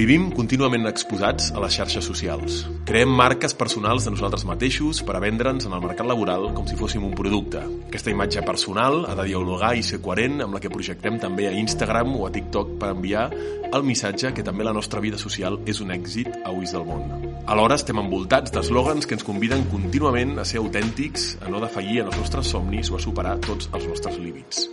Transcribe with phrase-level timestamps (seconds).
[0.00, 2.62] Vivim contínuament exposats a les xarxes socials.
[2.88, 6.78] Creem marques personals de nosaltres mateixos per a vendre'ns en el mercat laboral com si
[6.78, 7.60] fóssim un producte.
[7.90, 11.52] Aquesta imatge personal ha de dialogar i ser coherent amb la que projectem també a
[11.52, 13.26] Instagram o a TikTok per enviar
[13.68, 17.29] el missatge que també la nostra vida social és un èxit a ulls del món.
[17.50, 22.10] Alhora estem envoltats d'eslògans que ens conviden contínuament a ser autèntics, a no defallir en
[22.12, 24.68] els nostres somnis o a superar tots els nostres límits.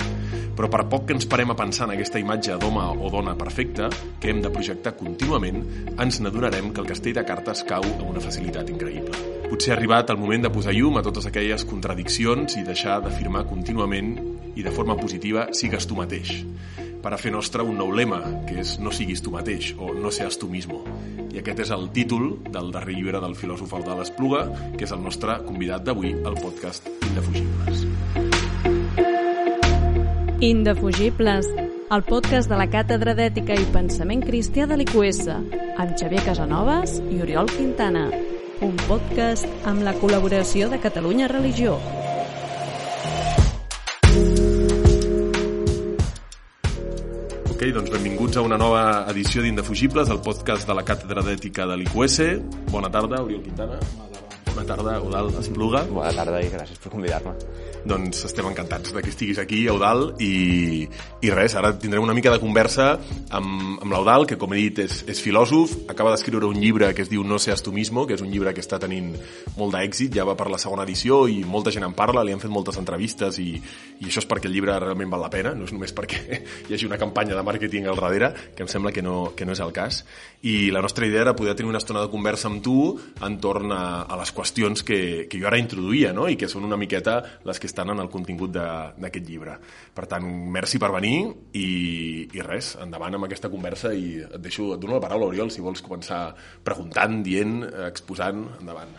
[0.53, 3.89] Però per poc que ens parem a pensar en aquesta imatge d'home o dona perfecta,
[4.21, 5.65] que hem de projectar contínuament,
[5.97, 9.25] ens n'adonarem que el castell de cartes cau amb una facilitat increïble.
[9.49, 13.47] Potser ha arribat el moment de posar llum a totes aquelles contradiccions i deixar d'afirmar
[13.49, 14.19] contínuament
[14.53, 16.43] i de forma positiva sigues tu mateix
[17.01, 20.11] per a fer nostre un nou lema, que és no siguis tu mateix, o no
[20.11, 20.83] seas tu mismo.
[21.37, 24.45] Aquest és el títol del darrer llibre del filòsof Eudal Espluga,
[24.77, 27.85] que és el nostre convidat d'avui al podcast Indefugibles.
[30.41, 31.49] Indefugibles,
[31.93, 37.21] el podcast de la Càtedra d'Ètica i Pensament Cristià de l'IQS, amb Xavier Casanovas i
[37.21, 38.09] Oriol Quintana.
[38.65, 41.77] Un podcast amb la col·laboració de Catalunya Religió.
[47.57, 51.79] Ok, doncs benvinguts a una nova edició d'Indefugibles, el podcast de la Càtedra d'Ètica de
[51.81, 52.17] l'IQS.
[52.69, 53.79] Bona tarda, Oriol Quintana.
[53.81, 54.16] Bona tarda,
[54.57, 55.83] Eudal Espluga.
[55.85, 57.33] Bona tarda i gràcies per convidar-me.
[57.87, 60.87] Doncs estem encantats de que estiguis aquí, Eudal, i,
[61.23, 62.87] i res, ara tindrem una mica de conversa
[63.29, 67.05] amb, amb l'Eudal, que com he dit és, és filòsof, acaba d'escriure un llibre que
[67.05, 69.13] es diu No seas tu mismo, que és un llibre que està tenint
[69.55, 72.41] molt d'èxit, ja va per la segona edició i molta gent en parla, li han
[72.43, 73.53] fet moltes entrevistes i,
[74.01, 76.75] i això és perquè el llibre realment val la pena, no és només perquè hi
[76.75, 79.63] hagi una campanya de màrqueting al darrere, que em sembla que no, que no és
[79.63, 80.01] el cas.
[80.43, 82.77] I la nostra idea era poder tenir una estona de conversa amb tu
[83.23, 84.46] entorn a, a les qüestions
[84.83, 86.27] que, que jo ara introduïa, no?
[86.29, 87.17] i que són una miqueta
[87.47, 89.57] les que estan en el contingut d'aquest llibre.
[89.93, 91.15] Per tant, merci per venir
[91.53, 95.51] i, i res, endavant amb aquesta conversa i et deixo, et dono la paraula, Oriol,
[95.51, 96.31] si vols començar
[96.63, 98.93] preguntant, dient, exposant, endavant.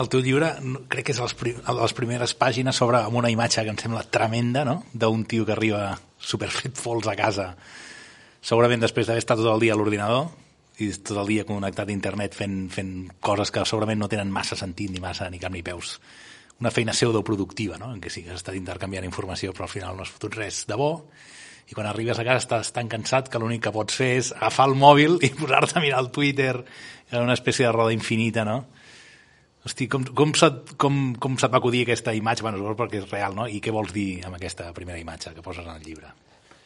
[0.00, 0.52] El teu llibre
[0.88, 4.64] crec que és prim les primeres pàgines sobre amb una imatge que em sembla tremenda,
[4.64, 7.50] no?, d'un tio que arriba superfet fols a casa,
[8.40, 10.30] segurament després d'haver estat tot el dia a l'ordinador
[10.80, 14.58] i tot el dia connectat a internet fent, fent coses que segurament no tenen massa
[14.58, 15.98] sentit ni massa ni cap ni peus
[16.60, 17.88] una feina pseudoproductiva, no?
[17.94, 20.64] en què sí que has estat intercanviant informació però al final no has fotut res
[20.68, 20.92] de bo
[21.70, 24.66] i quan arribes a casa estàs tan cansat que l'únic que pots fer és agafar
[24.70, 28.64] el mòbil i posar-te a mirar el Twitter en una espècie de roda infinita, no?
[29.64, 32.42] Hosti, com, com, se't, com, com se't va acudir aquesta imatge?
[32.46, 33.46] Bueno, perquè és real, no?
[33.46, 36.10] I què vols dir amb aquesta primera imatge que poses en el llibre?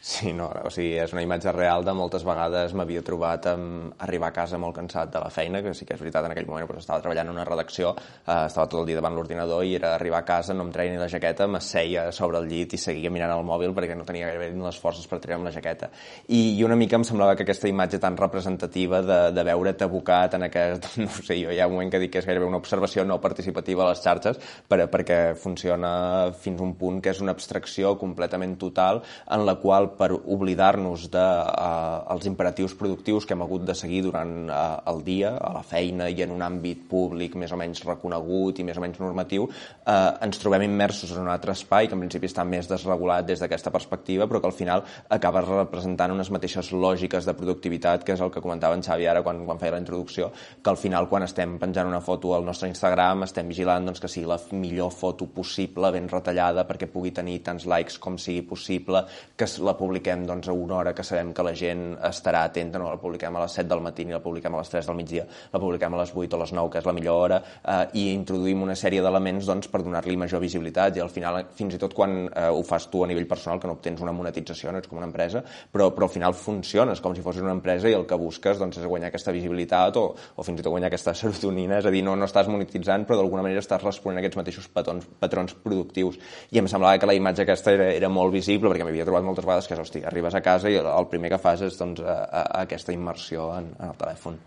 [0.07, 4.27] Sí, no, o sigui, és una imatge real de moltes vegades m'havia trobat amb arribar
[4.29, 6.67] a casa molt cansat de la feina, que sí que és veritat, en aquell moment
[6.69, 9.95] doncs, estava treballant en una redacció, eh, estava tot el dia davant l'ordinador i era
[9.95, 13.09] arribar a casa, no em treia ni la jaqueta, m'asseia sobre el llit i seguia
[13.09, 15.89] mirant el mòbil perquè no tenia gairebé ni les forces per treure la jaqueta.
[16.27, 20.37] I, I una mica em semblava que aquesta imatge tan representativa de, de veure't abocat
[20.37, 22.61] en aquest, no sé, jo hi ha un moment que dic que és gairebé una
[22.61, 24.37] observació no participativa a les xarxes
[24.69, 29.01] per, perquè funciona fins un punt que és una abstracció completament total
[29.33, 34.01] en la qual per oblidar-nos dels de, uh, imperatius productius que hem hagut de seguir
[34.05, 37.83] durant uh, el dia, a la feina i en un àmbit públic més o menys
[37.85, 41.97] reconegut i més o menys normatiu, uh, ens trobem immersos en un altre espai que
[41.97, 46.31] en principi està més desregulat des d'aquesta perspectiva, però que al final acaba representant unes
[46.33, 49.75] mateixes lògiques de productivitat, que és el que comentava en Xavi ara quan, quan feia
[49.75, 53.85] la introducció, que al final quan estem penjant una foto al nostre Instagram estem vigilant
[53.89, 58.19] doncs, que sigui la millor foto possible, ben retallada, perquè pugui tenir tants likes com
[58.21, 59.05] sigui possible,
[59.35, 62.89] que la publiquem doncs, a una hora que sabem que la gent estarà atenta, no?
[62.89, 65.25] La publiquem a les 7 del matí ni la publiquem a les 3 del migdia,
[65.53, 67.99] la publiquem a les 8 o a les 9, que és la millor hora, eh,
[68.01, 70.97] i introduïm una sèrie d'elements doncs, per donar-li major visibilitat.
[70.97, 73.69] I al final, fins i tot quan eh, ho fas tu a nivell personal, que
[73.69, 77.15] no obtens una monetització, no ets com una empresa, però, però al final funciones com
[77.15, 80.47] si fossis una empresa i el que busques doncs, és guanyar aquesta visibilitat o, o
[80.47, 83.45] fins i tot guanyar aquesta serotonina, és a dir, no, no estàs monetitzant, però d'alguna
[83.45, 86.19] manera estàs responent a aquests mateixos patrons, patrons productius.
[86.51, 89.45] I em semblava que la imatge aquesta era, era molt visible, perquè m'havia trobat moltes
[89.45, 92.43] vegades que, hosti, arribes a casa i el primer que fas és doncs, a, a
[92.63, 94.39] aquesta immersió en, en el telèfon.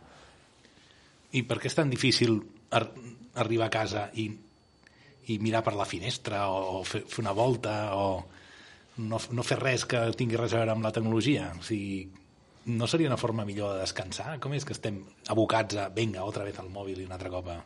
[1.36, 2.38] I per què és tan difícil
[2.72, 2.86] ar
[3.38, 4.28] arribar a casa i,
[5.28, 8.08] i mirar per la finestra o, o fer, fer una volta o
[8.98, 11.52] no, no fer res que tingui res a veure amb la tecnologia?
[11.58, 12.02] O sigui,
[12.68, 14.36] no seria una forma millor de descansar?
[14.42, 15.00] Com és que estem
[15.32, 17.58] abocats a, venga, otra vez al mòbil i un altre cop a...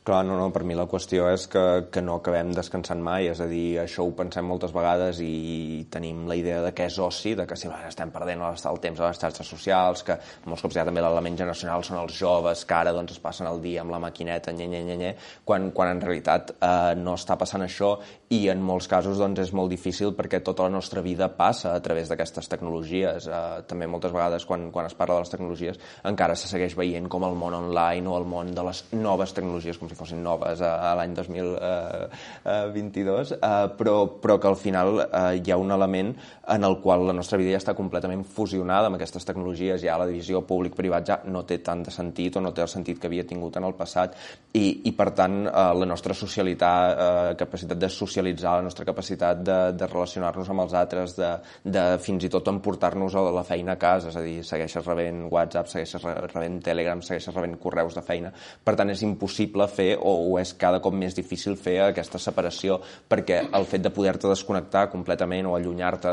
[0.00, 1.62] Clar, no, no, per mi la qüestió és que,
[1.92, 6.22] que no acabem descansant mai, és a dir, això ho pensem moltes vegades i tenim
[6.24, 9.20] la idea de què és oci, de que si estem perdent el temps a les
[9.20, 10.16] xarxes socials, que
[10.46, 13.60] molts cops ha també l'element generacional, són els joves que ara doncs, es passen el
[13.60, 15.10] dia amb la maquineta, nye, nye, nye, nye
[15.44, 17.92] quan, quan en realitat eh, no està passant això
[18.32, 21.84] i en molts casos doncs, és molt difícil perquè tota la nostra vida passa a
[21.84, 23.28] través d'aquestes tecnologies.
[23.28, 27.12] Eh, també moltes vegades quan, quan es parla de les tecnologies encara se segueix veient
[27.12, 30.62] com el món online o el món de les noves tecnologies, com si fossin noves
[30.62, 35.70] a, a l'any 2022, eh, eh, però, però que al final eh, hi ha un
[35.74, 36.14] element
[36.50, 40.08] en el qual la nostra vida ja està completament fusionada amb aquestes tecnologies, ja la
[40.08, 43.26] divisió públic-privat ja no té tant de sentit o no té el sentit que havia
[43.26, 44.10] tingut en el passat
[44.54, 49.42] i, i per tant eh, la nostra socialitat, eh, capacitat de socialitzar, la nostra capacitat
[49.46, 51.30] de, de relacionar-nos amb els altres, de,
[51.64, 55.22] de fins i tot emportar-nos a la feina a casa, és a dir, segueixes rebent
[55.30, 56.04] WhatsApp, segueixes
[56.34, 58.32] rebent Telegram, segueixes rebent correus de feina,
[58.64, 62.80] per tant és impossible fer o, o és cada cop més difícil fer aquesta separació
[63.10, 66.12] perquè el fet de poder-te desconnectar completament o allunyar-te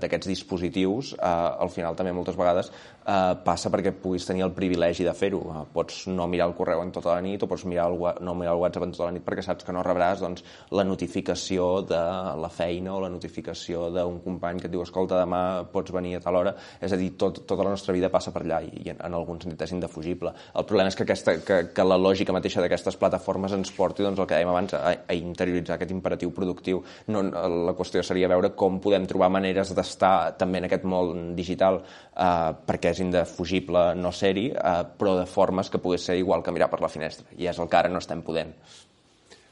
[0.00, 2.72] d'aquests dispositius eh, al final també moltes vegades
[3.08, 5.40] eh, passa perquè puguis tenir el privilegi de fer-ho.
[5.52, 8.34] Eh, pots no mirar el correu en tota la nit o pots mirar el, no
[8.38, 10.44] mirar el WhatsApp en tota la nit perquè saps que no rebràs doncs,
[10.74, 12.02] la notificació de
[12.42, 16.22] la feina o la notificació d'un company que et diu escolta, demà pots venir a
[16.24, 16.54] tal hora.
[16.80, 19.18] És a dir, tot, tota la nostra vida passa per allà i, i en, en
[19.18, 20.34] algun sentit és indefugible.
[20.54, 24.18] El problema és que, aquesta, que, que la lògica mateixa d'aquestes plataformes ens porti, doncs,
[24.18, 26.82] el que dèiem abans, a, a interioritzar aquest imperatiu productiu.
[27.08, 31.80] No, la qüestió seria veure com podem trobar maneres d'estar també en aquest món digital
[31.80, 36.52] eh, perquè és indefugible no ser-hi, eh, però de formes que pogués ser igual que
[36.52, 37.26] mirar per la finestra.
[37.38, 38.54] I és el que ara no estem podent.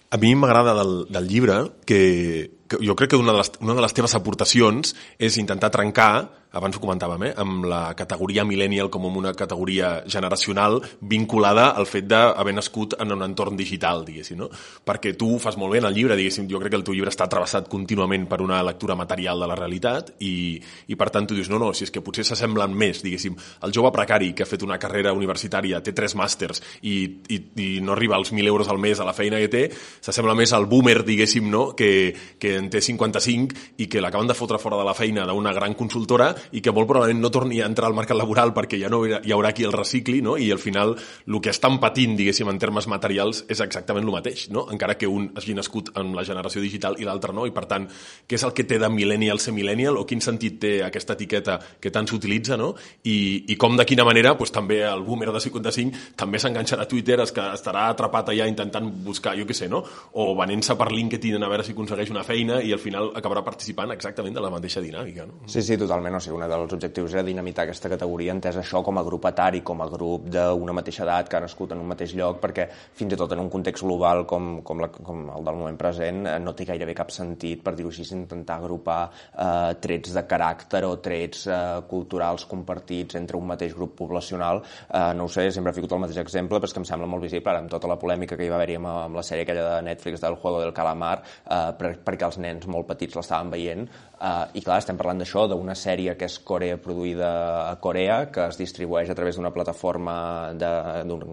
[0.09, 3.75] A mi m'agrada del, del llibre que, que jo crec que una de, les, una
[3.75, 8.91] de les teves aportacions és intentar trencar abans ho comentàvem, eh, amb la categoria millennial
[8.91, 14.49] com una categoria generacional vinculada al fet d'haver nascut en un entorn digital, diguéssim, no?
[14.85, 16.95] Perquè tu ho fas molt bé en el llibre, diguéssim, jo crec que el teu
[16.95, 21.27] llibre està travessat contínuament per una lectura material de la realitat i, i per tant
[21.27, 24.45] tu dius, no, no, si és que potser s'assemblen més, diguéssim, el jove precari que
[24.45, 26.97] ha fet una carrera universitària, té tres màsters i,
[27.29, 29.65] i, i no arriba als 1.000 euros al mes a la feina que té,
[30.01, 31.69] s'assembla més al boomer, diguéssim, no?
[31.77, 35.53] que, que en té 55 i que l'acaben de fotre fora de la feina d'una
[35.57, 38.91] gran consultora i que molt probablement no torni a entrar al mercat laboral perquè ja
[38.93, 40.37] no hi haurà qui el recicli, no?
[40.37, 44.49] i al final el que estan patint, diguéssim, en termes materials és exactament el mateix,
[44.55, 44.67] no?
[44.73, 47.89] encara que un hagi nascut en la generació digital i l'altre no, i per tant,
[48.27, 51.59] què és el que té de millennial ser millennial, o quin sentit té aquesta etiqueta
[51.81, 52.73] que tant s'utilitza, no?
[53.05, 53.17] I,
[53.53, 57.21] i com de quina manera pues, també el boomer de 55 també s'enganxarà a Twitter,
[57.25, 59.83] es que estarà atrapat allà intentant buscar, jo què sé, no?
[60.17, 63.93] o venent-se per LinkedIn a veure si aconsegueix una feina i al final acabarà participant
[63.95, 65.27] exactament de la mateixa dinàmica.
[65.29, 65.43] No?
[65.51, 66.17] Sí, sí, totalment.
[66.17, 69.63] O sigui, un dels objectius era dinamitar aquesta categoria entès això com a grup etari,
[69.67, 73.15] com a grup d'una mateixa edat que ha nascut en un mateix lloc, perquè fins
[73.15, 76.39] i tot en un context global com, com, la, com el del moment present eh,
[76.43, 80.97] no té gairebé cap sentit, per dir-ho així, intentar agrupar eh, trets de caràcter o
[81.03, 84.63] trets eh, culturals compartits entre un mateix grup poblacional.
[84.89, 87.11] Eh, no ho sé, sempre he ficat el mateix exemple, però és que em sembla
[87.11, 89.47] molt visible ara amb tota la polèmica que hi va haver-hi amb, amb la sèrie
[89.47, 93.53] aquella de Netflix del Juego del Calamar, eh, per, perquè els nens molt petits l'estaven
[93.55, 93.87] veient,
[94.17, 97.29] Uh, I clar, estem parlant d'això, d'una sèrie que és Corea produïda
[97.67, 100.17] a Corea, que es distribueix a través d'una plataforma
[100.59, 100.71] de,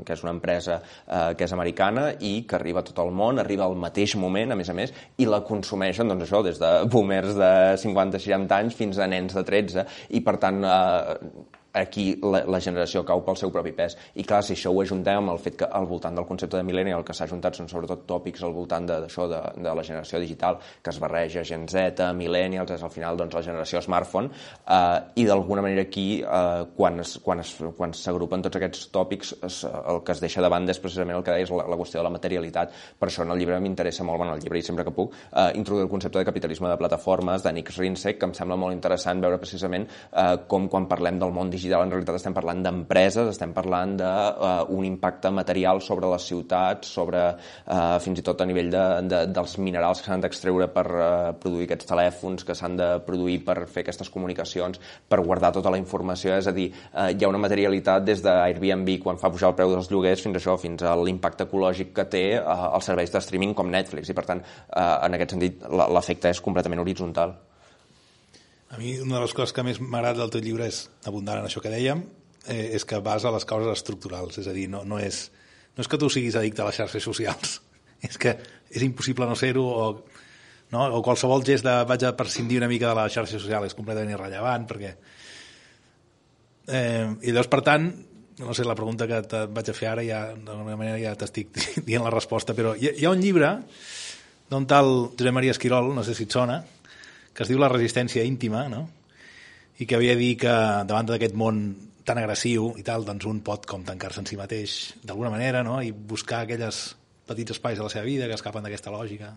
[0.05, 3.41] que és una empresa uh, que és americana i que arriba a tot el món,
[3.41, 6.71] arriba al mateix moment, a més a més, i la consumeixen, doncs això, des de
[6.91, 7.51] boomers de
[7.81, 11.17] 50-60 anys fins a nens de 13, i per tant uh,
[11.73, 13.97] aquí la, la generació cau pel seu propi pes.
[14.15, 16.63] I clar, si això ho ajuntem amb el fet que al voltant del concepte de
[16.65, 19.85] millennial el que s'ha ajuntat són sobretot tòpics al voltant d'això, de, de, de la
[19.85, 24.29] generació digital, que es barreja Gen Z, millennials, és al final doncs, la generació smartphone,
[24.63, 27.41] eh, i d'alguna manera aquí, eh, quan, es, quan,
[27.77, 31.25] quan s'agrupen tots aquests tòpics, es, el que es deixa de banda és precisament el
[31.25, 32.77] que deies, la, la qüestió de la materialitat.
[32.99, 35.49] Per això en el llibre m'interessa molt, bueno, el llibre i sempre que puc, eh,
[35.57, 39.23] introduir el concepte de capitalisme de plataformes, de Nick Rinsek, que em sembla molt interessant
[39.23, 43.29] veure precisament eh, com quan parlem del món digital digital en realitat estem parlant d'empreses,
[43.31, 48.47] estem parlant d'un uh, impacte material sobre les ciutats, sobre uh, fins i tot a
[48.49, 51.05] nivell de, de, dels minerals que s'han d'extreure per uh,
[51.39, 55.79] produir aquests telèfons, que s'han de produir per fer aquestes comunicacions, per guardar tota la
[55.81, 59.57] informació, és a dir, uh, hi ha una materialitat des d'Airbnb quan fa pujar el
[59.59, 63.13] preu dels lloguers fins a això, fins a l'impacte ecològic que té uh, els serveis
[63.13, 67.37] de streaming com Netflix i per tant, uh, en aquest sentit, l'efecte és completament horitzontal.
[68.73, 71.45] A mi una de les coses que més m'agrada del teu llibre és, abundant en
[71.45, 71.99] això que dèiem,
[72.49, 74.39] eh, és que basa les causes estructurals.
[74.41, 75.27] És a dir, no, no, és,
[75.77, 77.59] no és que tu siguis addicte a les xarxes socials,
[78.09, 78.33] és que
[78.73, 79.85] és impossible no ser-ho o,
[80.73, 80.87] no?
[80.97, 84.15] o qualsevol gest de vaig a prescindir una mica de la xarxa social és completament
[84.15, 84.95] irrellevant perquè...
[86.63, 87.89] Eh, I llavors, per tant,
[88.39, 91.53] no sé, la pregunta que et vaig a fer ara ja, d'alguna manera ja t'estic
[91.87, 93.59] dient la resposta, però hi hi ha un llibre
[94.49, 96.63] d'un tal Josep Maria Esquirol, no sé si et sona,
[97.33, 98.87] que es diu La resistència íntima, no?
[99.81, 100.53] i que havia dit que
[100.85, 101.63] davant d'aquest món
[102.05, 105.79] tan agressiu i tal, doncs un pot com tancar-se en si mateix d'alguna manera no?
[105.81, 106.83] i buscar aquelles
[107.27, 109.31] petits espais de la seva vida que escapen d'aquesta lògica.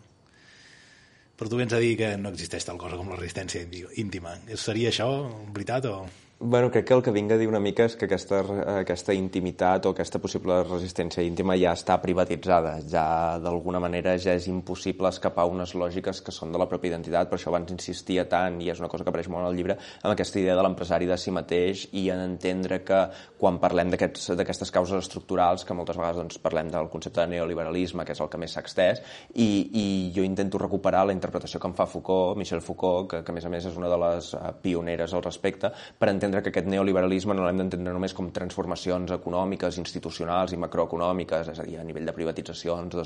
[1.36, 3.64] Però tu vens a dir que no existeix tal cosa com la resistència
[4.00, 4.36] íntima.
[4.60, 5.10] Seria això
[5.52, 5.98] veritat o...?
[6.38, 8.42] Bueno, crec que el que vinc a dir una mica és que aquesta,
[8.82, 13.04] aquesta intimitat o aquesta possible resistència íntima ja està privatitzada, ja
[13.40, 17.38] d'alguna manera ja és impossible escapar unes lògiques que són de la pròpia identitat, per
[17.38, 20.36] això abans insistia tant, i és una cosa que apareix molt al llibre, amb aquesta
[20.42, 23.00] idea de l'empresari de si mateix i en entendre que
[23.40, 28.12] quan parlem d'aquestes causes estructurals, que moltes vegades doncs, parlem del concepte de neoliberalisme, que
[28.12, 29.00] és el que més s'ha extès,
[29.32, 33.32] i, i jo intento recuperar la interpretació que em fa Foucault, Michel Foucault, que, que
[33.32, 36.42] a més a més és una de les eh, pioneres al respecte, per entendre entendre
[36.42, 41.66] que aquest neoliberalisme no l'hem d'entendre només com transformacions econòmiques, institucionals i macroeconòmiques, és a
[41.66, 42.96] dir, a nivell de privatitzacions,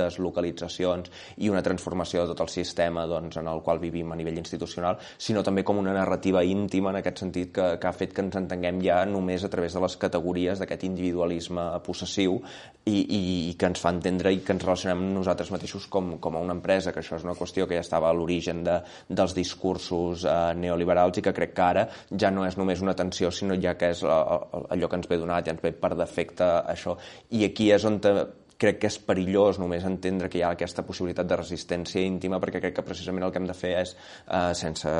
[0.00, 1.10] deslocalitzacions
[1.42, 5.00] i una transformació de tot el sistema doncs, en el qual vivim a nivell institucional,
[5.18, 8.38] sinó també com una narrativa íntima en aquest sentit que, que ha fet que ens
[8.38, 12.38] entenguem ja només a través de les categories d'aquest individualisme possessiu
[12.84, 16.36] i, i, i que ens fa entendre i que ens relacionem nosaltres mateixos com, com
[16.36, 19.34] a una empresa, que això és una qüestió que ja estava a l'origen de, dels
[19.36, 23.56] discursos eh, neoliberals i que crec que ara ja no és només una tensió, sinó
[23.60, 26.96] ja que és allò que ens ve donat, ja ens ve per defecte això.
[27.34, 27.98] I aquí és on
[28.60, 32.60] crec que és perillós només entendre que hi ha aquesta possibilitat de resistència íntima perquè
[32.60, 33.94] crec que precisament el que hem de fer és,
[34.26, 34.90] eh, sense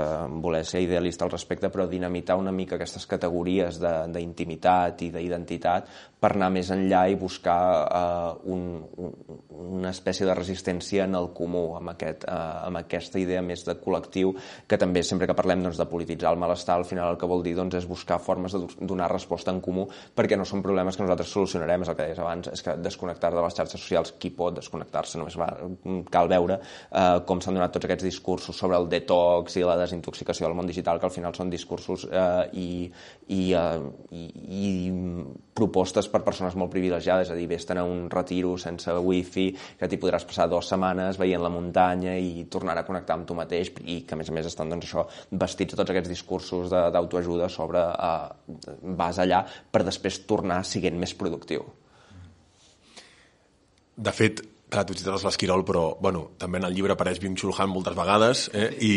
[0.47, 6.35] voler ser idealista al respecte, però dinamitar una mica aquestes categories d'intimitat i d'identitat per
[6.35, 8.65] anar més enllà i buscar eh, un,
[9.01, 9.15] un,
[9.81, 13.75] una espècie de resistència en el comú, amb, aquest, eh, amb aquesta idea més de
[13.81, 14.35] col·lectiu,
[14.69, 17.45] que també sempre que parlem doncs, de polititzar el malestar, al final el que vol
[17.47, 19.87] dir doncs, és buscar formes de donar resposta en comú,
[20.17, 23.33] perquè no són problemes que nosaltres solucionarem, és el que deies abans, és que desconnectar
[23.35, 25.49] de les xarxes socials qui pot desconnectar-se, només va,
[26.13, 30.49] cal veure eh, com s'han donat tots aquests discursos sobre el detox i la desintoxicació
[30.49, 32.69] del món digital, que al final són discursos eh, i,
[33.33, 33.81] i, eh,
[34.13, 34.27] i,
[34.61, 34.65] i
[35.57, 39.49] propostes per persones molt privilegiades, és a dir, vés-te'n a un retiro sense wifi,
[39.79, 43.37] que t'hi podràs passar dues setmanes veient la muntanya i tornar a connectar amb tu
[43.39, 46.71] mateix i que a més a més estan doncs, això, vestits de tots aquests discursos
[46.71, 48.65] d'autoajuda sobre eh,
[49.01, 51.67] vas allà per després tornar siguent més productiu.
[54.01, 54.41] De fet,
[54.73, 58.47] clar, tu cites l'Esquirol, però bueno, també en el llibre apareix Byung-Chul Han moltes vegades
[58.55, 58.71] eh?
[58.81, 58.95] I,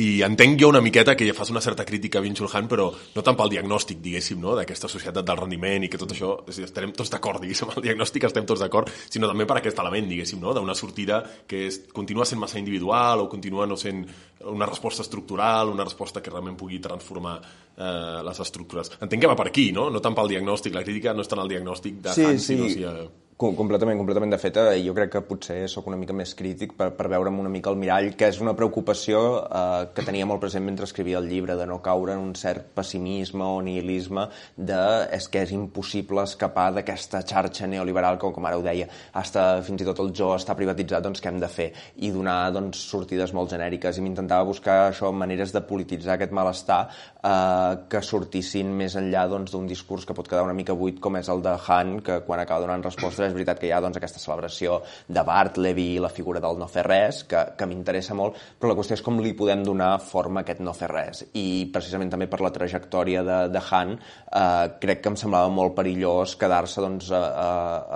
[0.00, 2.86] i entenc jo una miqueta que ja fas una certa crítica a Byung-Chul Han, però
[3.14, 4.54] no tant pel diagnòstic, diguéssim, no?
[4.56, 8.24] d'aquesta societat del rendiment i que tot això, estarem tots d'acord, diguéssim, amb el diagnòstic
[8.24, 10.54] estem tots d'acord, sinó també per aquest element, diguéssim, no?
[10.56, 14.06] d'una sortida que és, continua sent massa individual o continua no sent
[14.48, 18.94] una resposta estructural, una resposta que realment pugui transformar eh, les estructures.
[18.98, 19.90] Entenc que va per aquí, no?
[19.92, 22.54] No tant pel diagnòstic, la crítica no és tant el diagnòstic de sí, Han, sí.
[22.54, 22.88] sinó si...
[22.88, 24.30] Eh Completament, completament.
[24.30, 27.50] De fet, jo crec que potser sóc una mica més crític per, per veure'm una
[27.50, 31.26] mica al mirall, que és una preocupació eh, que tenia molt present mentre escrivia el
[31.26, 34.78] llibre, de no caure en un cert pessimisme o nihilisme de
[35.18, 38.86] és que és impossible escapar d'aquesta xarxa neoliberal que, com ara ho deia,
[39.18, 41.72] hasta fins i tot el jo està privatitzat, doncs què hem de fer?
[41.98, 43.98] I donar doncs, sortides molt genèriques.
[43.98, 46.84] I m'intentava buscar això, maneres de polititzar aquest malestar
[47.22, 50.98] eh, que sortissin més enllà doncs, d'un doncs, discurs que pot quedar una mica buit,
[51.02, 53.80] com és el de Han, que quan acaba donant respostes és veritat que hi ha
[53.84, 58.16] doncs, aquesta celebració de Bartleby i la figura del no fer res, que, que m'interessa
[58.18, 61.24] molt, però la qüestió és com li podem donar forma a aquest no fer res.
[61.38, 65.76] I precisament també per la trajectòria de, de Han, eh, crec que em semblava molt
[65.78, 67.22] perillós quedar-se doncs, eh,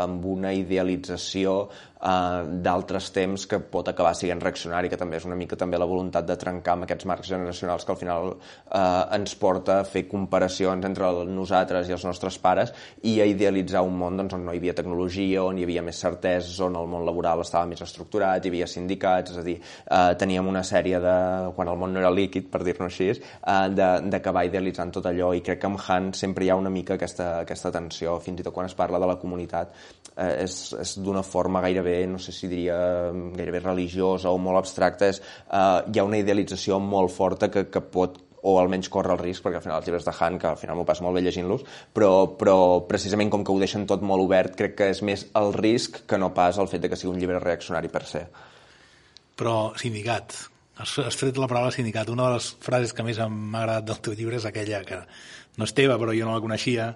[0.06, 1.58] amb una idealització
[2.00, 5.88] eh, d'altres temps que pot acabar sent reaccionari, que també és una mica també la
[5.88, 8.80] voluntat de trencar amb aquests marcs generacionals que al final eh,
[9.16, 12.72] ens porta a fer comparacions entre nosaltres i els nostres pares
[13.08, 16.00] i a idealitzar un món doncs, on no hi havia tecnologia, on hi havia més
[16.02, 20.14] certeses, on el món laboral estava més estructurat, hi havia sindicats, és a dir, eh,
[20.20, 21.16] teníem una sèrie de...
[21.56, 25.44] quan el món no era líquid, per dir-ne així, eh, d'acabar idealitzant tot allò i
[25.44, 28.54] crec que amb Han sempre hi ha una mica aquesta, aquesta tensió, fins i tot
[28.54, 29.72] quan es parla de la comunitat,
[30.16, 32.76] eh, és, és d'una forma gairebé no sé si diria
[33.36, 37.82] gairebé religiosa o molt abstracta, és, eh, hi ha una idealització molt forta que, que
[37.82, 40.58] pot o almenys córrer el risc, perquè al final els llibres de Han, que al
[40.60, 44.22] final m'ho passo molt bé llegint-los, però, però precisament com que ho deixen tot molt
[44.22, 47.14] obert, crec que és més el risc que no pas el fet de que sigui
[47.14, 48.26] un llibre reaccionari per ser.
[49.36, 50.36] Però sindicat,
[50.78, 52.10] has, has tret la paraula sindicat.
[52.12, 55.02] Una de les frases que més m'ha agradat del teu llibre és aquella que
[55.56, 56.92] no és teva, però jo no la coneixia,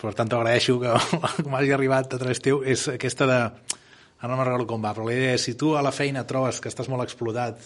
[0.00, 0.94] per tant t'agraeixo que
[1.50, 3.40] m'hagi arribat a través teu, és aquesta de
[4.20, 6.26] ara no me'n recordo com va, però la idea és si tu a la feina
[6.28, 7.60] trobes que estàs molt explotat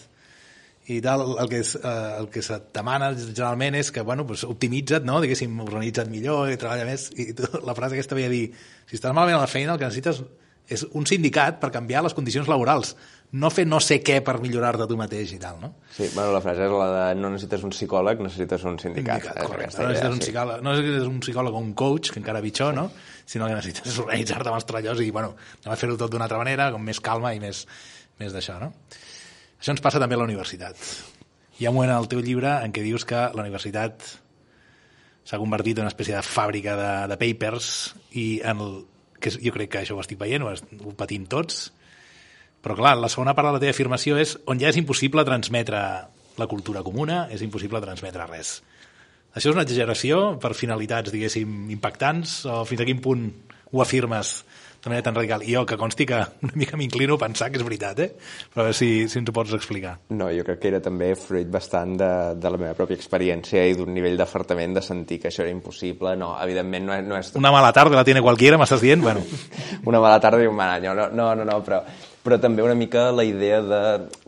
[0.85, 4.43] i tal, el que, és, eh, el que se't demana generalment és que, bueno, pues,
[4.45, 5.17] optimitza't, no?
[5.23, 8.47] diguéssim, organitza't millor i treballa més, i tu, la frase aquesta veia dir,
[8.85, 10.21] si estàs malament a la feina el que necessites
[10.65, 12.95] és un sindicat per canviar les condicions laborals,
[13.37, 15.71] no fer no sé què per millorar-te tu mateix i tal, no?
[15.93, 19.25] Sí, bueno, la frase és la de no necessites un psicòleg, necessites un sindicat.
[19.27, 20.29] sindicat correcte, no necessites, un sí.
[20.29, 22.87] psicòleg, no necessites un psicòleg o un coach, que encara pitjor, no?
[23.25, 26.41] Sinó que necessites organitzar-te amb els treballadors i, bueno, anem a fer-ho tot d'una altra
[26.41, 27.65] manera, com més calma i més,
[28.21, 28.71] més d'això, no?
[29.65, 30.77] Això ens passa també a la universitat.
[31.57, 34.03] Hi ha un moment al teu llibre en què dius que la universitat
[35.25, 37.69] s'ha convertit en una espècie de fàbrica de, de papers
[38.13, 38.75] i en el,
[39.17, 41.71] que jo crec que això ho estic veient, ho, ho patim tots,
[42.61, 45.81] però clar, la segona part de la teva afirmació és on ja és impossible transmetre
[46.37, 48.59] la cultura comuna, és impossible transmetre res.
[49.33, 53.31] Això és una exageració per finalitats, diguéssim, impactants, o fins a quin punt
[53.73, 54.43] ho afirmes
[54.85, 55.43] de manera tan radical?
[55.43, 58.11] I jo, que consti que una mica m'inclino a pensar que és veritat, eh?
[58.53, 59.95] Però a veure si, si ens ho pots explicar.
[60.13, 63.73] No, jo crec que era també fruit bastant de, de la meva pròpia experiència i
[63.77, 66.15] d'un nivell d'afartament de sentir que això era impossible.
[66.21, 69.01] No, evidentment no és, no és Una mala tarda la tiene cualquiera, m'estàs dient?
[69.01, 69.25] Bueno,
[69.89, 70.85] una mala tarda i un mal any.
[70.93, 71.81] No, no, no, no però,
[72.25, 73.79] però també una mica la idea de...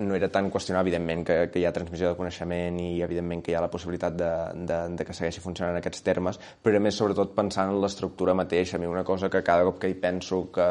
[0.05, 3.49] No era tan qüestionar, evidentment, que, que hi ha transmissió de coneixement i, evidentment, que
[3.51, 4.27] hi ha la possibilitat de,
[4.69, 8.35] de, de que segueixi funcionant en aquests termes, però era més, sobretot, pensant en l'estructura
[8.37, 8.77] mateixa.
[8.77, 10.67] A mi una cosa que cada cop que hi penso que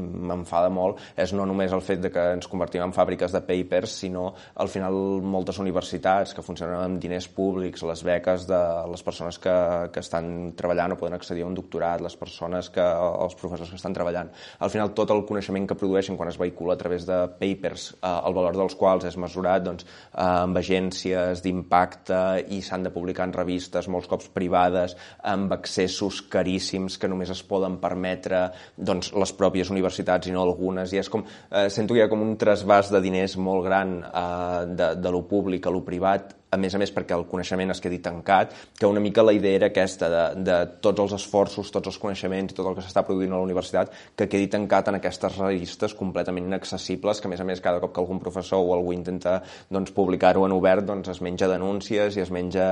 [0.00, 3.98] m'enfada molt és no només el fet de que ens convertim en fàbriques de papers,
[4.06, 4.24] sinó,
[4.64, 9.58] al final, moltes universitats que funcionen amb diners públics, les beques de les persones que,
[9.92, 12.88] que estan treballant o poden accedir a un doctorat, les persones que,
[13.26, 14.32] els professors que estan treballant.
[14.64, 18.08] Al final, tot el coneixement que produeixen quan es vehicula a través de papers, eh,
[18.26, 22.20] el valor dels quals és mesurat doncs, eh, amb agències d'impacte
[22.54, 27.42] i s'han de publicar en revistes, molts cops privades, amb accessos caríssims que només es
[27.42, 28.44] poden permetre
[28.76, 30.92] doncs, les pròpies universitats i no algunes.
[30.92, 33.98] I és com, eh, sento que hi ha com un trasbàs de diners molt gran
[34.04, 37.72] eh, de, de lo públic a lo privat a més a més perquè el coneixement
[37.72, 41.70] es quedi tancat, que una mica la idea era aquesta de, de tots els esforços,
[41.72, 44.90] tots els coneixements i tot el que s'està produint a la universitat, que quedi tancat
[44.90, 48.60] en aquestes revistes completament inaccessibles, que a més a més cada cop que algun professor
[48.60, 49.38] o algú intenta
[49.72, 52.66] doncs, publicar-ho en obert doncs, es menja denúncies i es menja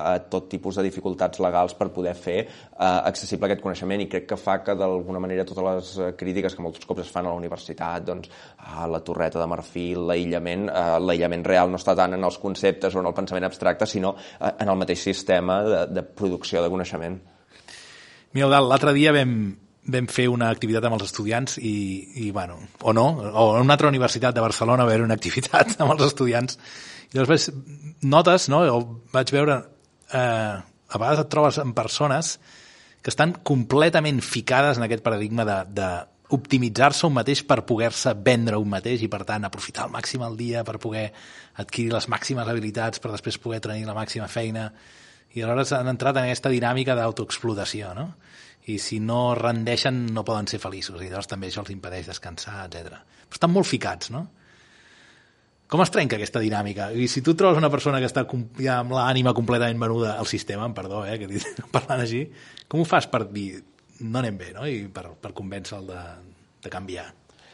[0.00, 2.48] a tot tipus de dificultats legals per poder fer eh,
[2.80, 4.00] accessible aquest coneixement.
[4.00, 7.12] I crec que fa que d'alguna manera totes les eh, crítiques que molts cops es
[7.12, 8.32] fan a la universitat, doncs,
[8.64, 12.96] a la torreta de marfil, l'aïllament, eh, l'aïllament real no està tant en els conceptes
[12.96, 16.70] o en el pensament abstracte, sinó eh, en el mateix sistema de, de producció de
[16.70, 17.20] coneixement.
[18.32, 19.36] Mira, Eudal, l'altre dia vam,
[19.86, 21.76] vam fer una activitat amb els estudiants i,
[22.26, 25.76] i bueno, o no, o en una altra universitat de Barcelona va haver una activitat
[25.80, 26.58] amb els estudiants
[27.12, 27.66] i llavors vaig,
[28.02, 28.80] notes, no, o
[29.14, 29.60] vaig veure,
[30.12, 30.54] eh,
[30.86, 32.36] a vegades et trobes amb persones
[33.02, 35.90] que estan completament ficades en aquest paradigma de, de
[36.34, 40.36] optimitzar-se un mateix per poder-se vendre un mateix i, per tant, aprofitar al màxim el
[40.38, 41.10] dia per poder
[41.62, 44.70] adquirir les màximes habilitats per després poder tenir la màxima feina
[45.36, 48.08] i aleshores han entrat en aquesta dinàmica d'autoexplotació, no?
[48.66, 52.64] I si no rendeixen no poden ser feliços i llavors també això els impedeix descansar,
[52.64, 52.98] etc.
[53.28, 54.24] Però estan molt ficats, no?
[55.70, 56.88] Com es trenca aquesta dinàmica?
[56.94, 58.24] I si tu trobes una persona que està
[58.62, 62.24] ja amb l'ànima completament venuda al sistema, em perdó, eh, que dic, parlant així,
[62.66, 63.60] com ho fas per dir
[64.00, 64.66] no anem bé, no?
[64.68, 66.02] I per, per convèncer-lo de,
[66.64, 67.06] de canviar?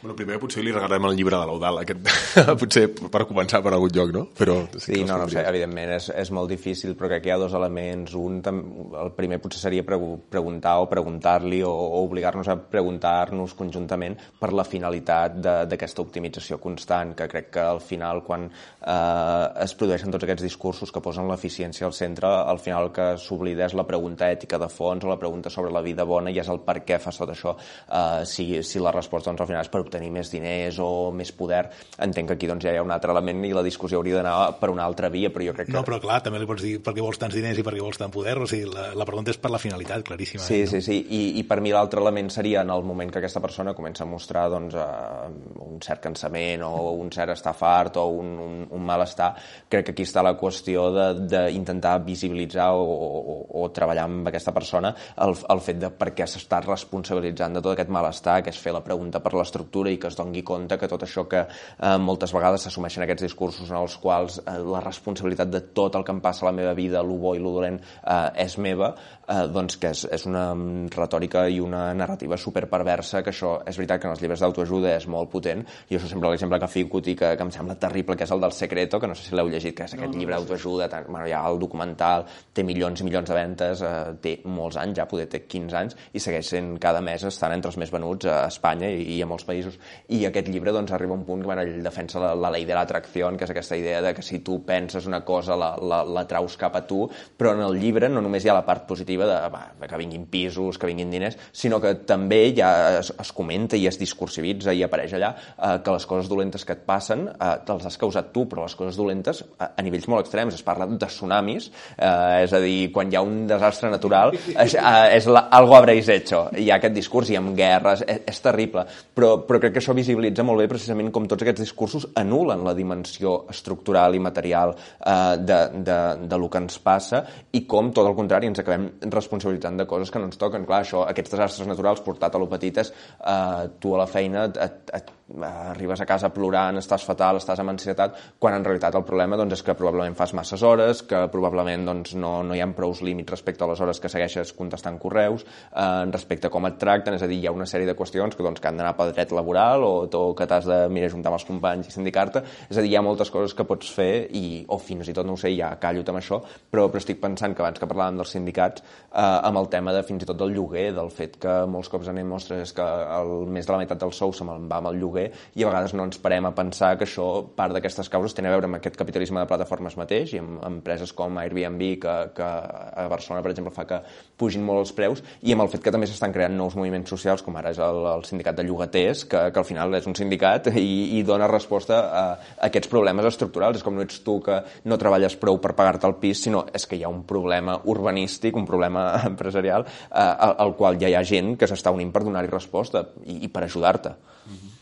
[0.03, 2.09] Bueno, primer potser li regalarem el llibre de l'Eudal, aquest,
[2.61, 4.23] potser per començar per algun lloc, no?
[4.35, 7.35] Però Sí, que no, no, sé, evidentment és, és molt difícil, però crec que hi
[7.37, 8.17] ha dos elements.
[8.19, 8.65] Un, tam-
[8.99, 14.51] el primer potser seria pregu preguntar o preguntar-li o, o obligar-nos a preguntar-nos conjuntament per
[14.59, 20.11] la finalitat de- d'aquesta optimització constant, que crec que al final, quan eh, es produeixen
[20.11, 24.33] tots aquests discursos que posen l'eficiència al centre, al final que s'oblida és la pregunta
[24.35, 26.99] ètica de fons o la pregunta sobre la vida bona i és el per què
[26.99, 27.55] fas tot això.
[27.87, 31.31] Eh, si, si la resposta doncs, al final és per obtenir més diners o més
[31.37, 31.67] poder,
[32.03, 34.57] entenc que aquí doncs, ja hi ha un altre element i la discussió hauria d'anar
[34.61, 35.75] per una altra via, però jo crec que...
[35.77, 37.83] No, però clar, també li pots dir per què vols tants diners i per què
[37.85, 40.45] vols tant poder, o sigui, la, la pregunta és per la finalitat, claríssima.
[40.47, 40.71] Sí, eh?
[40.71, 43.75] sí, sí, I, i per mi l'altre element seria en el moment que aquesta persona
[43.77, 48.33] comença a mostrar doncs, eh, un cert cansament o un cert estar fart o un,
[48.41, 49.33] un, un malestar,
[49.69, 54.55] crec que aquí està la qüestió de- d'intentar visibilitzar o, o, o treballar amb aquesta
[54.57, 58.59] persona el, el fet de per què s'està responsabilitzant de tot aquest malestar, que és
[58.63, 61.97] fer la pregunta per l'estructura i que es doni compte que tot això que eh,
[61.99, 66.15] moltes vegades s'assumeixen aquests discursos en els quals eh, la responsabilitat de tot el que
[66.15, 68.93] em passa a la meva vida, lo bo i lo dolent, eh, és meva,
[69.29, 70.45] eh, doncs que és, és una
[70.93, 75.07] retòrica i una narrativa superperversa, que això és veritat que en els llibres d'autoajuda és
[75.11, 78.25] molt potent, i això sempre l'exemple que fico i que, que em sembla terrible, que
[78.27, 80.89] és el del Secreto, que no sé si l'heu llegit, que és aquest llibre d'autoajuda,
[80.93, 84.97] tan- bueno, ja el documental, té milions i milions de ventes, eh, té molts anys,
[84.99, 88.27] ja poder té 15 anys, i segueix sent cada mes estant entre els més venuts
[88.27, 89.79] a Espanya i, i a molts països.
[90.09, 92.65] I aquest llibre doncs, arriba a un punt que bueno, ell defensa la, la llei
[92.69, 96.03] de l'atracció, que és aquesta idea de que si tu penses una cosa la, la,
[96.05, 97.05] la traus cap a tu,
[97.39, 100.27] però en el llibre no només hi ha la part positiva de, va, que vinguin
[100.31, 104.83] pisos, que vinguin diners, sinó que també ja es, es comenta i es discursivitza i
[104.87, 108.47] apareix allà eh, que les coses dolentes que et passen eh, te'ls has causat tu,
[108.51, 110.57] però les coses dolentes a, a nivells molt extrems.
[110.57, 114.77] Es parla de tsunamis, eh, és a dir, quan hi ha un desastre natural, és,
[114.79, 116.45] eh, és la, algo habréis hecho.
[116.57, 118.87] Hi ha aquest discurs i amb guerres, és, és terrible.
[119.15, 122.75] Però, però crec que això visibilitza molt bé precisament com tots aquests discursos anulen la
[122.77, 127.23] dimensió estructural i material eh, de, de, de lo que ens passa
[127.53, 130.67] i com, tot el contrari, ens acabem responsabilitzant de coses que no ens toquen.
[130.69, 134.47] Clar, això, aquests desastres naturals portat a lo petit és eh, tu a la feina
[134.51, 138.97] et, et, et, arribes a casa plorant, estàs fatal, estàs amb ansietat, quan en realitat
[138.99, 142.61] el problema doncs, és que probablement fas masses hores, que probablement doncs, no, no hi
[142.61, 146.67] ha prous límits respecte a les hores que segueixes contestant correus, eh, respecte a com
[146.69, 148.81] et tracten, és a dir, hi ha una sèrie de qüestions que, doncs, que han
[148.81, 151.95] d'anar pel dret laboral o, o que t'has de mirar juntar amb els companys i
[151.95, 155.17] sindicar-te, és a dir, hi ha moltes coses que pots fer i, o fins i
[155.17, 156.41] tot, no ho sé, ja callo amb això,
[156.71, 160.03] però, però estic pensant que abans que parlàvem dels sindicats, eh, amb el tema de
[160.07, 163.69] fins i tot del lloguer, del fet que molts cops anem mostres que el, més
[163.69, 165.22] de la meitat del sou se me'n va amb el lloguer
[165.55, 168.53] i a vegades no ens parem a pensar que això, part d'aquestes causes, té a
[168.53, 173.09] veure amb aquest capitalisme de plataformes mateix i amb empreses com Airbnb que, que a
[173.13, 174.03] Barcelona, per exemple, fa que
[174.39, 177.43] pugin molt els preus i amb el fet que també s'estan creant nous moviments socials,
[177.45, 180.71] com ara és el, el sindicat de llogaters, que, que al final és un sindicat
[180.73, 183.81] i, i dona resposta a, a aquests problemes estructurals.
[183.81, 186.87] És com no ets tu que no treballes prou per pagar-te el pis, sinó és
[186.89, 191.19] que hi ha un problema urbanístic, un problema empresarial, eh, al, al qual ja hi
[191.19, 194.15] ha gent que s'està unint per donar-hi resposta i, i per ajudar-te.
[194.15, 194.82] Mm -hmm.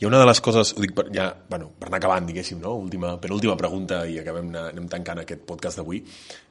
[0.00, 2.74] I una de les coses, ho dic per, ja, bueno, per anar acabant, diguéssim, no?
[2.82, 6.02] Última, penúltima pregunta i acabem anem tancant aquest podcast d'avui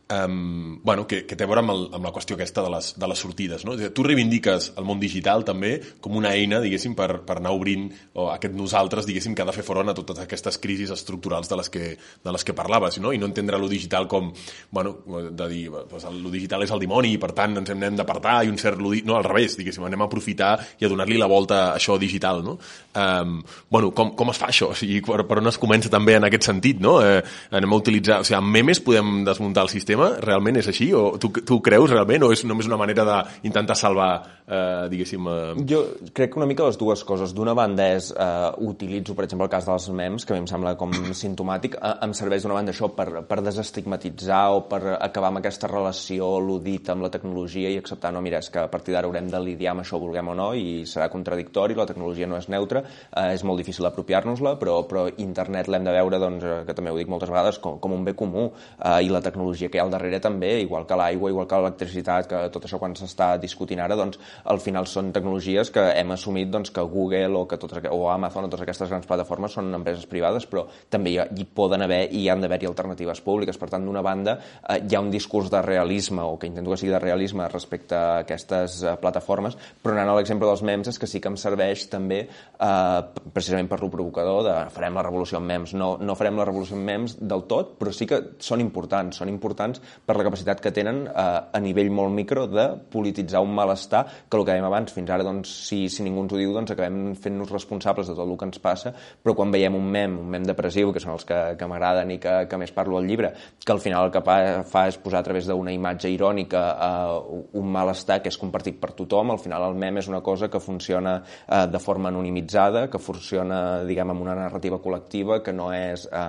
[0.10, 2.92] um, bueno, que, que té a veure amb, el, amb la qüestió aquesta de les,
[3.00, 3.64] de les sortides.
[3.66, 3.76] No?
[3.78, 7.90] Tu reivindiques el món digital també com una eina, diguéssim, per, per anar obrint
[8.20, 11.60] o aquest nosaltres, diguéssim, que ha de fer front a totes aquestes crisis estructurals de
[11.60, 13.14] les que, de les que parlaves, no?
[13.14, 14.32] i no entendre lo digital com,
[14.72, 14.98] bueno,
[15.32, 18.52] de dir, pues, lo digital és el dimoni i per tant ens hem d'apartar i
[18.52, 18.82] un cert...
[18.84, 22.42] No, al revés, diguéssim, anem a aprofitar i a donar-li la volta a això digital,
[22.44, 22.58] no?
[22.94, 23.38] Um,
[23.72, 24.72] bueno, com, com es fa això?
[24.74, 26.98] O sigui, per, per on es comença també en aquest sentit, no?
[27.04, 27.22] Eh,
[27.54, 28.20] anem a utilitzar...
[28.24, 30.88] O sigui, amb memes podem desmuntar el sistema sistema realment és així?
[30.94, 32.26] O tu, tu creus realment?
[32.26, 34.12] O és només una manera d'intentar salvar,
[34.48, 35.28] eh, diguéssim...
[35.30, 35.66] Eh...
[35.70, 37.34] Jo crec que una mica les dues coses.
[37.36, 40.50] D'una banda és, eh, utilitzo, per exemple, el cas dels memes, que a mi em
[40.50, 45.32] sembla com sintomàtic, eh, em serveix d'una banda això per, per desestigmatitzar o per acabar
[45.32, 48.96] amb aquesta relació ludit amb la tecnologia i acceptar, no, mira, és que a partir
[48.96, 52.40] d'ara haurem de lidiar amb això, vulguem o no, i serà contradictori, la tecnologia no
[52.40, 56.62] és neutra, eh, és molt difícil apropiar-nos-la, però, però internet l'hem de veure, doncs, eh,
[56.68, 59.70] que també ho dic moltes vegades, com, com un bé comú, eh, i la tecnologia
[59.70, 62.80] que hi ha al darrere també, igual que l'aigua, igual que l'electricitat, que tot això
[62.82, 64.20] quan s'està discutint ara, doncs
[64.50, 68.48] al final són tecnologies que hem assumit doncs, que Google o, que totes, o Amazon
[68.48, 72.30] o totes aquestes grans plataformes són empreses privades, però també hi, poden haver i hi
[72.32, 73.60] han d'haver-hi alternatives públiques.
[73.60, 76.80] Per tant, d'una banda, eh, hi ha un discurs de realisme, o que intento que
[76.82, 81.00] sigui de realisme respecte a aquestes eh, plataformes, però anant a l'exemple dels memes és
[81.00, 83.02] que sí que em serveix també eh,
[83.34, 85.76] precisament per lo provocador de farem la revolució amb memes.
[85.78, 89.20] No, no farem la revolució amb memes del tot, però sí que són importants.
[89.22, 93.54] Són importants per la capacitat que tenen eh, a nivell molt micro de polititzar un
[93.56, 96.54] malestar que el que dèiem abans, fins ara doncs, si, si ningú ens ho diu
[96.56, 100.18] doncs acabem fent-nos responsables de tot el que ens passa, però quan veiem un mem,
[100.24, 103.08] un mem depressiu, que són els que, que m'agraden i que, que més parlo al
[103.10, 103.34] llibre,
[103.64, 107.72] que al final el que fa és posar a través d'una imatge irònica eh, un
[107.74, 111.20] malestar que és compartit per tothom, al final el mem és una cosa que funciona
[111.20, 116.28] eh, de forma anonimitzada, que funciona, diguem, amb una narrativa col·lectiva, que no és eh,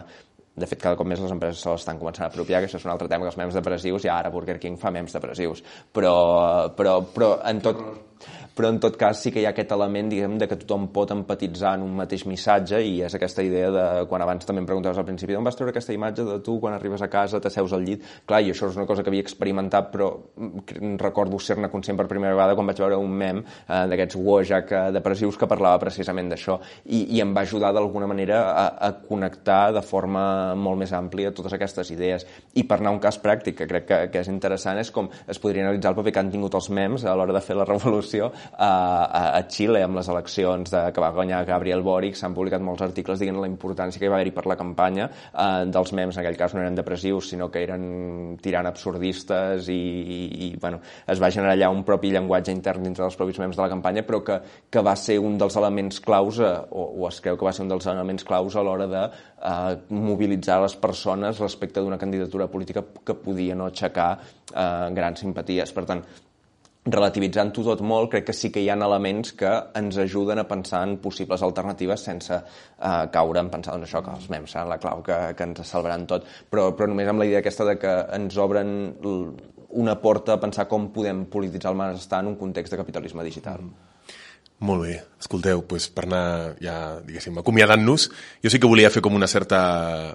[0.55, 2.87] de fet, cada cop més les empreses se l'estan començant a apropiar, que això és
[2.87, 5.65] un altre tema, que els memes depressius, i ara Burger King fa memes depressius.
[5.93, 6.15] Però,
[6.79, 7.81] però, però en tot
[8.55, 11.11] però en tot cas sí que hi ha aquest element diguem, de que tothom pot
[11.15, 15.01] empatitzar en un mateix missatge i és aquesta idea de, quan abans també em preguntaves
[15.01, 17.83] al principi, d'on vas treure aquesta imatge de tu quan arribes a casa, t'asseus al
[17.87, 18.05] llit?
[18.27, 20.11] Clar, i això és una cosa que havia experimentat, però
[21.03, 24.85] recordo ser-ne conscient per primera vegada quan vaig veure un mem eh, d'aquests Wojak eh,
[24.95, 29.75] depressius que parlava precisament d'això i, i em va ajudar d'alguna manera a, a connectar
[29.75, 32.27] de forma molt més àmplia totes aquestes idees.
[32.55, 35.11] I per anar a un cas pràctic, que crec que, que és interessant, és com
[35.27, 37.67] es podria analitzar el paper que han tingut els mems a l'hora de fer la
[37.69, 38.71] revolució a,
[39.39, 43.21] a Xile amb les eleccions de, que va guanyar Gabriel Boric s'han publicat molts articles
[43.23, 46.39] dient la importància que hi va haver-hi per la campanya eh, dels memes, en aquell
[46.41, 51.33] cas no eren depressius sinó que eren tirant absurdistes i, i, i bueno, es va
[51.35, 54.41] generar allà un propi llenguatge intern dintre dels propis memes de la campanya però que,
[54.71, 57.67] que va ser un dels elements claus eh, o, o es creu que va ser
[57.67, 62.85] un dels elements claus a l'hora de eh, mobilitzar les persones respecte d'una candidatura política
[63.05, 65.73] que podia no aixecar eh, grans simpaties.
[65.75, 66.05] Per tant,
[66.85, 70.83] relativitzant-ho tot molt, crec que sí que hi ha elements que ens ajuden a pensar
[70.87, 74.79] en possibles alternatives sense eh, caure en pensar doncs, això, que els mems seran la
[74.83, 77.95] clau que, que ens salvaran tot, però, però només amb la idea aquesta de que
[78.19, 78.77] ens obren
[79.75, 83.65] una porta a pensar com podem polititzar el benestar en un context de capitalisme digital.
[83.65, 83.91] Mm.
[84.65, 84.95] Molt bé.
[85.21, 88.07] Escolteu, doncs per anar ja, diguéssim, acomiadant-nos,
[88.45, 89.59] jo sí que volia fer com una certa,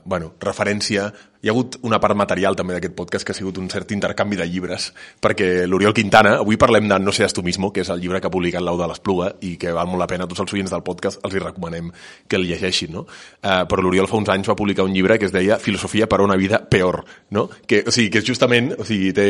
[0.05, 1.09] bueno, referència
[1.41, 4.35] hi ha hagut una part material també d'aquest podcast que ha sigut un cert intercanvi
[4.35, 4.89] de llibres,
[5.23, 8.27] perquè l'Oriol Quintana, avui parlem de No seas tu mismo, que és el llibre que
[8.27, 10.83] ha publicat l'Au de l'Espluga i que val molt la pena, tots els oients del
[10.83, 11.93] podcast els hi recomanem
[12.27, 13.05] que el llegeixin, no?
[13.39, 16.19] Uh, però l'Oriol fa uns anys va publicar un llibre que es deia Filosofia per
[16.19, 17.47] a una vida peor, no?
[17.65, 19.29] Que, o sigui, que és justament, o sigui, té,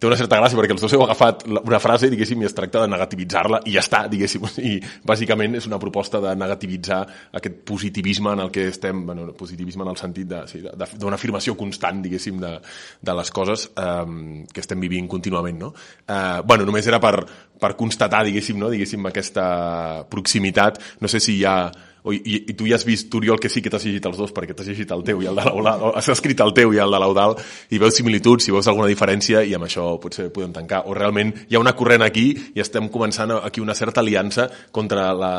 [0.00, 2.86] té una certa gràcia perquè els dos heu agafat una frase, diguéssim, i es tracta
[2.86, 7.02] de negativitzar-la i ja està, diguéssim, i bàsicament és una proposta de negativitzar
[7.36, 11.56] aquest positivisme en el que estem, bueno, positivisme en el sentit d'una sí, afirmació evolució
[11.56, 12.58] constant, diguéssim, de,
[13.02, 15.74] de les coses eh, que estem vivint contínuament, no?
[16.06, 17.24] Eh, bueno, només era per,
[17.60, 18.70] per constatar, diguéssim, no?
[18.70, 20.80] diguéssim, aquesta proximitat.
[21.00, 21.70] No sé si hi ha
[22.02, 24.30] o, i, i tu ja has vist, Oriol, que sí que t'has llegit els dos
[24.32, 26.94] perquè t'has llegit el teu i el de l'Eudal, has escrit el teu i el
[26.94, 27.34] de l'Eudal
[27.68, 31.34] i veus similituds, si veus alguna diferència i amb això potser podem tancar, o realment
[31.50, 35.34] hi ha una corrent aquí i estem començant aquí una certa aliança contra la,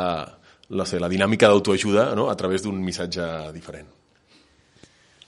[0.69, 2.30] la, sé, la dinàmica d'autoajuda no?
[2.30, 3.26] a través d'un missatge
[3.58, 3.89] diferent.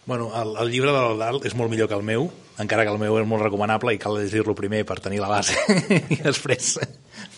[0.05, 2.25] Bueno, el, el llibre de l'Aldal és molt millor que el meu,
[2.59, 5.55] encara que el meu és molt recomanable i cal llegir-lo primer per tenir la base
[6.13, 6.75] i després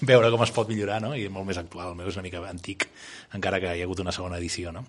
[0.01, 1.13] veure com es pot millorar, no?
[1.13, 2.87] I és molt més actual, el meu és una mica antic,
[3.37, 4.81] encara que hi ha hagut una segona edició, no?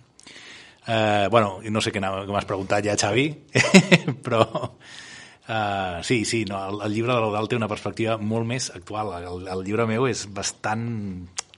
[0.87, 3.27] Eh, bueno, no sé què, què m'has preguntat ja, Xavi,
[4.25, 8.71] però uh, sí, sí, no, el, el llibre de l'Aldal té una perspectiva molt més
[8.73, 9.13] actual.
[9.19, 10.87] El, el llibre meu és bastant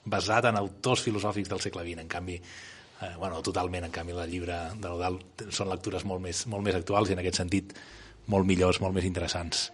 [0.04, 2.40] basat en autors filosòfics del segle XX, en canvi
[3.02, 6.78] eh, bueno, totalment, en canvi, el llibre de l'Odal són lectures molt més, molt més
[6.78, 7.74] actuals i en aquest sentit
[8.30, 9.70] molt millors, molt més interessants.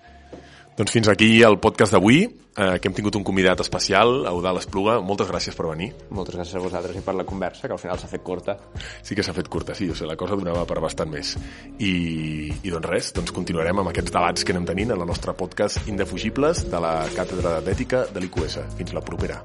[0.76, 4.98] Doncs fins aquí el podcast d'avui, eh, que hem tingut un convidat especial, Eudal Espluga.
[5.00, 5.88] Moltes gràcies per venir.
[6.10, 8.58] Moltes gràcies a vosaltres i per la conversa, que al final s'ha fet curta.
[9.00, 9.88] Sí que s'ha fet curta, sí.
[9.88, 11.32] O sigui, la cosa donava per bastant més.
[11.78, 15.32] I, I doncs res, doncs continuarem amb aquests debats que anem tenint en la nostra
[15.32, 18.60] podcast Indefugibles de la Càtedra d'Ètica de l'IQS.
[18.76, 19.40] Fins la propera.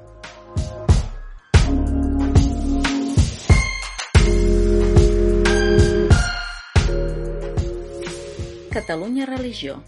[8.72, 9.84] Catalunya Religió.